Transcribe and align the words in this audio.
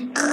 Ugh. 0.00 0.26